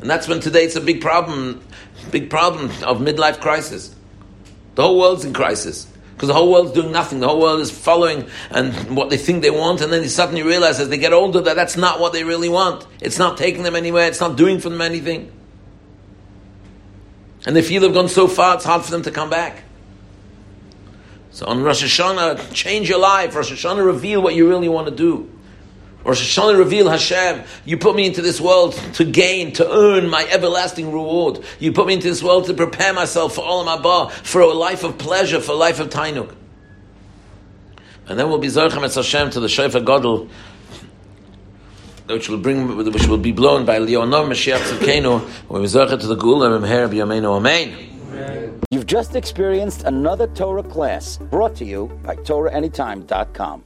And 0.00 0.10
that's 0.10 0.28
when 0.28 0.40
today 0.40 0.64
it's 0.64 0.76
a 0.76 0.82
big 0.82 1.00
problem, 1.00 1.62
big 2.10 2.28
problem 2.28 2.66
of 2.84 2.98
midlife 2.98 3.40
crisis. 3.40 3.94
The 4.74 4.82
whole 4.82 4.98
world's 4.98 5.24
in 5.24 5.32
crisis. 5.32 5.86
Because 6.14 6.28
the 6.28 6.34
whole 6.34 6.52
world 6.52 6.66
is 6.66 6.72
doing 6.72 6.92
nothing. 6.92 7.18
The 7.20 7.28
whole 7.28 7.40
world 7.40 7.60
is 7.60 7.70
following 7.70 8.28
and 8.50 8.96
what 8.96 9.10
they 9.10 9.16
think 9.16 9.42
they 9.42 9.50
want, 9.50 9.80
and 9.80 9.92
then 9.92 10.02
they 10.02 10.08
suddenly 10.08 10.42
realize 10.42 10.78
as 10.78 10.88
they 10.88 10.98
get 10.98 11.12
older 11.12 11.40
that 11.40 11.56
that's 11.56 11.76
not 11.76 11.98
what 11.98 12.12
they 12.12 12.22
really 12.22 12.48
want. 12.48 12.86
It's 13.00 13.18
not 13.18 13.36
taking 13.36 13.64
them 13.64 13.74
anywhere. 13.74 14.06
It's 14.06 14.20
not 14.20 14.36
doing 14.36 14.60
for 14.60 14.68
them 14.68 14.80
anything. 14.80 15.32
And 17.46 17.54
they 17.54 17.62
feel 17.62 17.82
they've 17.82 17.92
gone 17.92 18.08
so 18.08 18.28
far, 18.28 18.54
it's 18.54 18.64
hard 18.64 18.82
for 18.82 18.90
them 18.90 19.02
to 19.02 19.10
come 19.10 19.28
back. 19.28 19.64
So 21.30 21.46
on 21.46 21.62
Rosh 21.62 21.82
Hashanah, 21.82 22.52
change 22.54 22.88
your 22.88 23.00
life. 23.00 23.34
Rosh 23.34 23.52
Hashanah, 23.52 23.84
reveal 23.84 24.22
what 24.22 24.36
you 24.36 24.48
really 24.48 24.68
want 24.68 24.86
to 24.86 24.94
do. 24.94 25.33
Rosh 26.04 26.38
Hashanah 26.38 26.58
reveal 26.58 26.90
Hashem, 26.90 27.44
you 27.64 27.78
put 27.78 27.96
me 27.96 28.06
into 28.06 28.20
this 28.20 28.40
world 28.40 28.74
to 28.94 29.04
gain, 29.04 29.52
to 29.54 29.70
earn 29.70 30.08
my 30.08 30.26
everlasting 30.30 30.92
reward. 30.92 31.42
You 31.58 31.72
put 31.72 31.86
me 31.86 31.94
into 31.94 32.08
this 32.08 32.22
world 32.22 32.46
to 32.46 32.54
prepare 32.54 32.92
myself 32.92 33.36
for 33.36 33.40
Olam 33.42 33.80
Haba, 33.80 34.10
for 34.10 34.42
a 34.42 34.52
life 34.52 34.84
of 34.84 34.98
pleasure, 34.98 35.40
for 35.40 35.52
a 35.52 35.56
life 35.56 35.80
of 35.80 35.88
Tainuk. 35.88 36.34
And 38.06 38.18
then 38.18 38.28
we'll 38.28 38.38
be 38.38 38.48
Zarchem 38.48 38.84
et 38.84 38.94
Hashem 38.94 39.30
to 39.30 39.40
the 39.40 39.48
Shofar 39.48 39.80
Gadol, 39.80 40.28
which 42.06 42.28
will 42.28 42.36
bring, 42.36 42.76
which 42.76 43.06
will 43.06 43.16
be 43.16 43.32
blown 43.32 43.64
by 43.64 43.78
Leonor 43.78 44.24
Mashiach 44.28 44.58
Tzidkenu, 44.58 45.22
when 45.48 45.62
we 45.62 45.68
Zarchem 45.68 45.98
to 46.00 46.06
the 46.06 46.16
Geulah 46.16 46.60
Bimheirah 46.60 46.90
B'Yameinu 46.90 47.36
Amen. 47.36 48.60
You've 48.70 48.86
just 48.86 49.16
experienced 49.16 49.84
another 49.84 50.26
Torah 50.28 50.62
class 50.62 51.16
brought 51.16 51.54
to 51.56 51.64
you 51.64 51.86
by 52.02 52.16
TorahAnytime.com. 52.16 53.62